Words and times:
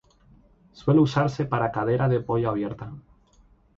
Suele 0.73 0.99
usarse 0.99 1.47
una 1.51 1.69
cadera 1.71 2.07
de 2.09 2.21
pollo 2.21 2.49
abierta. 2.49 2.91